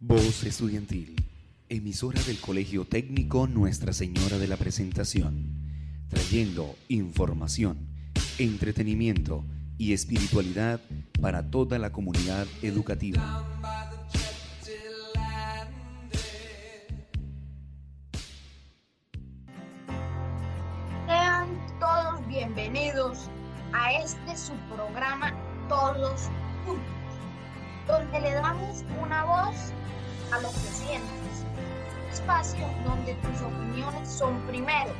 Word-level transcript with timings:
Voz 0.00 0.44
Estudiantil, 0.44 1.16
emisora 1.68 2.22
del 2.22 2.38
Colegio 2.40 2.84
Técnico 2.84 3.48
Nuestra 3.48 3.92
Señora 3.92 4.38
de 4.38 4.46
la 4.46 4.56
Presentación, 4.56 6.06
trayendo 6.08 6.76
información, 6.86 7.88
entretenimiento 8.38 9.44
y 9.76 9.94
espiritualidad 9.94 10.80
para 11.20 11.50
toda 11.50 11.80
la 11.80 11.90
comunidad 11.90 12.46
educativa. 12.62 13.44
Sean 21.08 21.48
todos 21.80 22.24
bienvenidos 22.28 23.28
a 23.72 23.94
este 23.94 24.36
su 24.36 24.52
programa 24.72 25.34
Todos 25.68 26.30
Juntos, 26.64 27.07
una 29.02 29.24
voz 29.24 29.56
a 30.32 30.40
lo 30.40 30.48
que 30.48 30.70
sientes. 30.72 31.44
Un 32.04 32.12
espacio 32.12 32.66
donde 32.84 33.14
tus 33.14 33.42
opiniones 33.42 34.08
son 34.08 34.40
primero. 34.46 34.92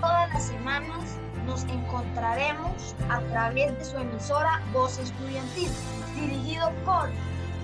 Todas 0.00 0.32
las 0.32 0.44
semanas 0.44 1.16
nos 1.46 1.64
encontraremos 1.64 2.94
a 3.08 3.20
través 3.30 3.76
de 3.78 3.84
su 3.84 3.96
emisora 3.96 4.62
Voz 4.72 4.98
Estudiantil, 4.98 5.70
dirigido 6.18 6.70
por 6.84 7.08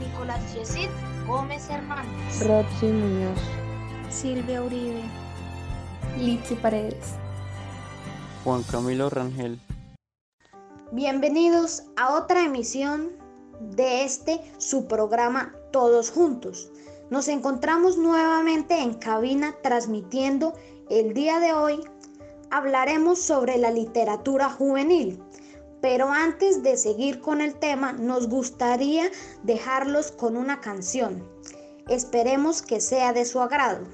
Nicolás 0.00 0.54
Yesid 0.54 0.90
Gómez 1.26 1.68
Hernández. 1.68 2.46
Roxy 2.46 2.86
Muñoz. 2.86 3.38
Silvia 4.10 4.62
Uribe. 4.62 5.02
Litsi 6.18 6.54
Paredes. 6.54 7.14
Juan 8.44 8.62
Camilo 8.62 9.10
Rangel. 9.10 9.60
Bienvenidos 10.90 11.82
a 11.96 12.14
otra 12.14 12.44
emisión 12.44 13.10
de 13.60 14.04
este 14.04 14.40
su 14.58 14.86
programa 14.86 15.54
Todos 15.70 16.10
Juntos. 16.10 16.70
Nos 17.10 17.28
encontramos 17.28 17.96
nuevamente 17.96 18.80
en 18.80 18.94
cabina 18.94 19.56
transmitiendo 19.62 20.52
el 20.90 21.14
día 21.14 21.40
de 21.40 21.52
hoy. 21.52 21.80
Hablaremos 22.50 23.20
sobre 23.20 23.58
la 23.58 23.70
literatura 23.70 24.50
juvenil. 24.50 25.22
Pero 25.80 26.10
antes 26.10 26.62
de 26.62 26.76
seguir 26.76 27.20
con 27.20 27.40
el 27.40 27.54
tema, 27.54 27.92
nos 27.92 28.28
gustaría 28.28 29.10
dejarlos 29.44 30.10
con 30.10 30.36
una 30.36 30.60
canción. 30.60 31.26
Esperemos 31.88 32.62
que 32.62 32.80
sea 32.80 33.12
de 33.12 33.24
su 33.24 33.40
agrado. 33.40 33.86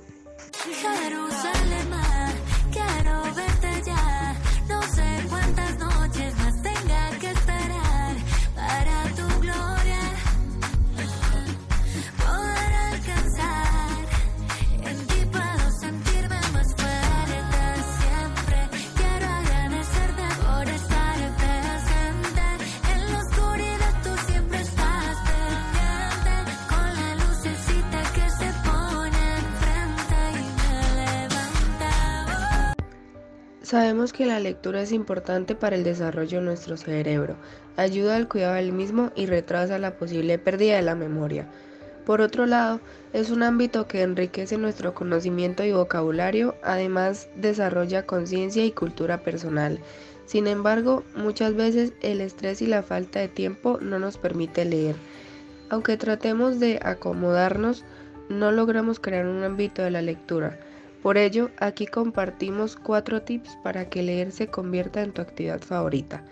Sabemos 33.65 34.13
que 34.13 34.27
la 34.27 34.41
lectura 34.41 34.83
es 34.83 34.93
importante 34.93 35.55
para 35.55 35.75
el 35.75 35.85
desarrollo 35.85 36.41
de 36.41 36.45
nuestro 36.45 36.77
cerebro, 36.77 37.37
ayuda 37.79 38.17
al 38.17 38.29
cuidado 38.29 38.57
del 38.57 38.73
mismo 38.73 39.11
y 39.17 39.25
retrasa 39.25 39.79
la 39.79 39.97
posible 39.97 40.39
pérdida 40.39 40.77
de 40.77 40.83
la 40.83 40.95
memoria. 40.95 41.49
Por 42.05 42.21
otro 42.21 42.45
lado, 42.45 42.83
es 43.15 43.31
un 43.31 43.43
ámbito 43.43 43.89
que 43.89 44.03
enriquece 44.03 44.59
nuestro 44.59 44.93
conocimiento 44.93 45.65
y 45.65 45.73
vocabulario, 45.73 46.57
además 46.63 47.31
desarrolla 47.37 48.05
conciencia 48.05 48.67
y 48.67 48.71
cultura 48.71 49.23
personal. 49.23 49.81
Sin 50.27 50.47
embargo, 50.47 51.03
muchas 51.17 51.55
veces 51.55 51.95
el 52.03 52.21
estrés 52.21 52.61
y 52.61 52.67
la 52.67 52.83
falta 52.83 53.21
de 53.21 53.29
tiempo 53.29 53.79
no 53.81 53.99
nos 53.99 54.19
permite 54.19 54.67
leer. 54.67 54.97
Aunque 55.71 55.97
tratemos 55.97 56.61
de 56.61 56.81
acomodarnos, 56.83 57.83
no 58.29 58.53
logramos 58.53 59.01
crear 59.01 59.25
un 59.25 59.43
ámbito 59.43 59.81
de 59.81 59.91
la 59.91 60.03
lectura. 60.03 60.59
Por 61.05 61.19
ello, 61.19 61.51
aquí 61.61 61.87
compartimos 61.87 62.77
cuatro 62.77 63.21
tips 63.21 63.59
para 63.63 63.91
que 63.91 64.03
leer 64.03 64.33
se 64.33 64.47
convierta 64.47 65.03
en 65.03 65.13
tu 65.13 65.21
actividad 65.21 65.61
favorita. 65.61 66.25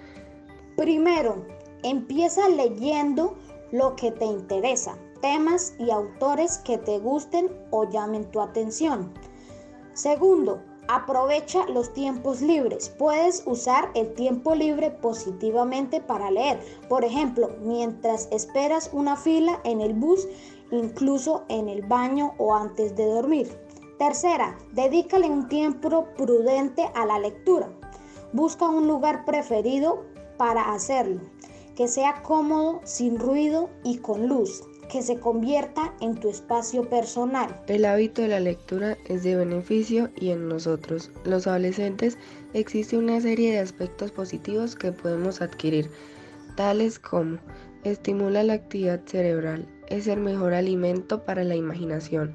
Primero, 0.79 1.45
empieza 1.83 2.49
leyendo 2.49 3.37
lo 3.71 3.95
que 3.97 4.13
te 4.13 4.25
interesa, 4.25 4.97
temas 5.21 5.75
y 5.79 5.91
autores 5.91 6.57
que 6.57 6.79
te 6.79 6.99
gusten 7.01 7.51
o 7.71 7.85
llamen 7.91 8.25
tu 8.31 8.41
atención. 8.41 9.13
Segundo, 9.93 10.63
aprovecha 10.89 11.67
los 11.67 11.93
tiempos 11.93 12.41
libres. 12.41 12.89
Puedes 12.99 13.43
usar 13.45 13.91
el 13.95 14.15
tiempo 14.15 14.55
libre 14.55 14.91
positivamente 14.91 16.01
para 16.01 16.31
leer. 16.31 16.59
Por 16.89 17.05
ejemplo, 17.05 17.51
mientras 17.61 18.27
esperas 18.33 18.89
una 18.95 19.19
fila 19.19 19.61
en 19.65 19.83
el 19.83 19.93
bus, 19.93 20.27
incluso 20.71 21.45
en 21.51 21.69
el 21.69 21.83
baño 21.83 22.33
o 22.39 22.55
antes 22.55 22.97
de 22.97 23.05
dormir. 23.05 23.51
Tercera, 23.99 24.59
dedícale 24.73 25.29
un 25.29 25.49
tiempo 25.49 26.07
prudente 26.17 26.91
a 26.95 27.07
la 27.07 27.19
lectura. 27.19 27.69
Busca 28.33 28.69
un 28.69 28.87
lugar 28.87 29.25
preferido 29.25 30.05
para 30.37 30.73
hacerlo, 30.73 31.21
que 31.77 31.89
sea 31.89 32.23
cómodo, 32.23 32.81
sin 32.85 33.19
ruido 33.19 33.71
y 33.85 33.99
con 33.99 34.27
luz, 34.27 34.65
que 34.91 35.03
se 35.03 35.21
convierta 35.21 35.95
en 36.01 36.17
tu 36.17 36.29
espacio 36.29 36.89
personal. 36.89 37.63
El 37.67 37.85
hábito 37.85 38.23
de 38.23 38.29
la 38.29 38.41
lectura 38.41 38.97
es 39.07 39.23
de 39.23 39.37
beneficio 39.37 40.11
y 40.17 40.31
en 40.31 40.49
nosotros, 40.49 41.11
los 41.25 41.47
adolescentes, 41.47 42.19
existe 42.55 42.97
una 42.97 43.21
serie 43.21 43.53
de 43.53 43.59
aspectos 43.59 44.11
positivos 44.11 44.75
que 44.75 44.93
podemos 44.93 45.41
adquirir, 45.41 45.91
tales 46.57 46.99
como 46.99 47.39
estimula 47.85 48.43
la 48.43 48.55
actividad 48.55 49.01
cerebral, 49.07 49.67
es 49.89 50.07
el 50.07 50.21
mejor 50.21 50.55
alimento 50.55 51.25
para 51.25 51.45
la 51.45 51.57
imaginación, 51.57 52.35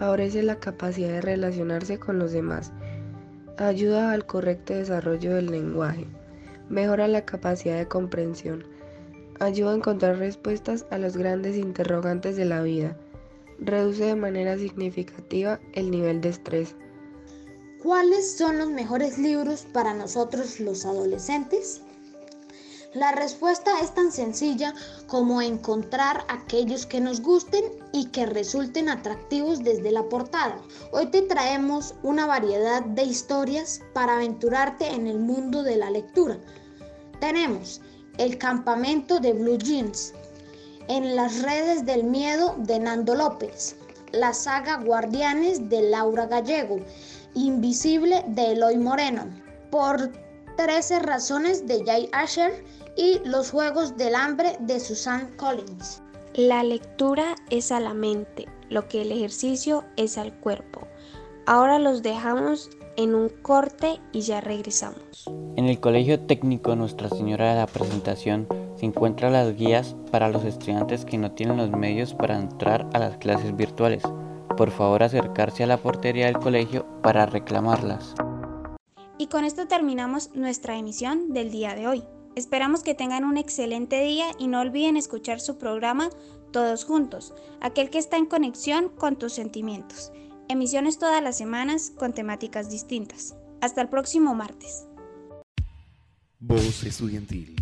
favorece 0.00 0.42
la 0.42 0.58
capacidad 0.58 1.10
de 1.10 1.20
relacionarse 1.20 1.98
con 1.98 2.18
los 2.18 2.32
demás, 2.32 2.72
ayuda 3.58 4.12
al 4.12 4.24
correcto 4.24 4.72
desarrollo 4.72 5.34
del 5.34 5.50
lenguaje, 5.50 6.06
mejora 6.70 7.06
la 7.06 7.26
capacidad 7.26 7.76
de 7.76 7.86
comprensión, 7.86 8.64
ayuda 9.40 9.72
a 9.72 9.76
encontrar 9.76 10.16
respuestas 10.16 10.86
a 10.90 10.96
los 10.96 11.18
grandes 11.18 11.58
interrogantes 11.58 12.36
de 12.36 12.46
la 12.46 12.62
vida, 12.62 12.96
reduce 13.58 14.06
de 14.06 14.16
manera 14.16 14.56
significativa 14.56 15.60
el 15.74 15.90
nivel 15.90 16.22
de 16.22 16.30
estrés. 16.30 16.74
¿Cuáles 17.82 18.38
son 18.38 18.56
los 18.56 18.70
mejores 18.70 19.18
libros 19.18 19.66
para 19.70 19.92
nosotros 19.92 20.60
los 20.60 20.86
adolescentes? 20.86 21.82
La 22.94 23.12
respuesta 23.12 23.80
es 23.80 23.94
tan 23.94 24.10
sencilla 24.10 24.74
como 25.06 25.40
encontrar 25.40 26.24
aquellos 26.26 26.86
que 26.86 26.98
nos 26.98 27.20
gusten 27.20 27.62
y 27.92 28.06
que 28.06 28.26
resulten 28.26 28.88
atractivos 28.88 29.60
desde 29.60 29.92
la 29.92 30.08
portada. 30.08 30.60
Hoy 30.90 31.06
te 31.06 31.22
traemos 31.22 31.94
una 32.02 32.26
variedad 32.26 32.82
de 32.82 33.04
historias 33.04 33.80
para 33.92 34.14
aventurarte 34.16 34.88
en 34.88 35.06
el 35.06 35.20
mundo 35.20 35.62
de 35.62 35.76
la 35.76 35.88
lectura. 35.88 36.36
Tenemos 37.20 37.80
El 38.18 38.38
campamento 38.38 39.20
de 39.20 39.34
Blue 39.34 39.58
Jeans, 39.58 40.12
En 40.88 41.14
las 41.14 41.42
redes 41.42 41.86
del 41.86 42.02
miedo 42.02 42.56
de 42.58 42.80
Nando 42.80 43.14
López, 43.14 43.76
la 44.10 44.34
saga 44.34 44.82
Guardianes 44.82 45.68
de 45.68 45.82
Laura 45.82 46.26
Gallego, 46.26 46.80
Invisible 47.34 48.24
de 48.26 48.50
Eloy 48.50 48.78
Moreno, 48.78 49.26
por 49.70 50.10
13 50.60 50.98
razones 50.98 51.66
de 51.66 51.82
Jay 51.86 52.10
Asher 52.12 52.52
y 52.94 53.18
Los 53.24 53.50
Juegos 53.50 53.96
del 53.96 54.14
Hambre 54.14 54.58
de 54.60 54.78
Susan 54.78 55.30
Collins. 55.38 56.02
La 56.34 56.62
lectura 56.62 57.34
es 57.48 57.72
a 57.72 57.80
la 57.80 57.94
mente, 57.94 58.46
lo 58.68 58.86
que 58.86 59.00
el 59.00 59.10
ejercicio 59.10 59.84
es 59.96 60.18
al 60.18 60.34
cuerpo. 60.34 60.86
Ahora 61.46 61.78
los 61.78 62.02
dejamos 62.02 62.68
en 62.98 63.14
un 63.14 63.30
corte 63.30 64.00
y 64.12 64.20
ya 64.20 64.42
regresamos. 64.42 65.24
En 65.56 65.64
el 65.64 65.80
Colegio 65.80 66.20
Técnico 66.20 66.76
Nuestra 66.76 67.08
Señora 67.08 67.54
de 67.54 67.60
la 67.60 67.66
Presentación 67.66 68.46
se 68.76 68.84
encuentran 68.84 69.32
las 69.32 69.56
guías 69.56 69.96
para 70.12 70.28
los 70.28 70.44
estudiantes 70.44 71.06
que 71.06 71.16
no 71.16 71.32
tienen 71.32 71.56
los 71.56 71.70
medios 71.70 72.12
para 72.12 72.38
entrar 72.38 72.86
a 72.92 72.98
las 72.98 73.16
clases 73.16 73.56
virtuales. 73.56 74.02
Por 74.58 74.70
favor 74.70 75.02
acercarse 75.02 75.64
a 75.64 75.68
la 75.68 75.78
portería 75.78 76.26
del 76.26 76.38
colegio 76.38 76.84
para 77.00 77.24
reclamarlas. 77.24 78.14
Y 79.20 79.26
con 79.26 79.44
esto 79.44 79.68
terminamos 79.68 80.30
nuestra 80.34 80.78
emisión 80.78 81.34
del 81.34 81.50
día 81.50 81.74
de 81.74 81.86
hoy. 81.86 82.04
Esperamos 82.36 82.82
que 82.82 82.94
tengan 82.94 83.24
un 83.24 83.36
excelente 83.36 84.02
día 84.02 84.24
y 84.38 84.46
no 84.46 84.62
olviden 84.62 84.96
escuchar 84.96 85.40
su 85.40 85.58
programa 85.58 86.08
Todos 86.54 86.84
Juntos, 86.86 87.34
aquel 87.60 87.90
que 87.90 87.98
está 87.98 88.16
en 88.16 88.24
conexión 88.24 88.88
con 88.88 89.18
tus 89.18 89.34
sentimientos. 89.34 90.10
Emisiones 90.48 90.98
todas 90.98 91.22
las 91.22 91.36
semanas 91.36 91.92
con 91.98 92.14
temáticas 92.14 92.70
distintas. 92.70 93.36
Hasta 93.60 93.82
el 93.82 93.90
próximo 93.90 94.34
martes. 94.34 94.86
Voz 96.38 96.82
Estudiantil, 96.84 97.56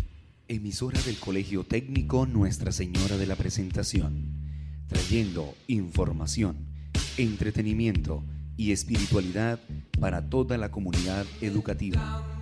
emisora 0.47 1.01
del 1.01 1.19
Colegio 1.19 1.65
Técnico 1.65 2.25
Nuestra 2.25 2.71
Señora 2.71 3.17
de 3.17 3.27
la 3.27 3.35
Presentación, 3.35 4.31
trayendo 4.87 5.55
información, 5.67 6.55
entretenimiento 7.17 8.23
y 8.59 8.73
espiritualidad 8.73 9.57
para 10.01 10.29
toda 10.29 10.57
la 10.57 10.69
comunidad 10.69 11.25
educativa. 11.39 12.38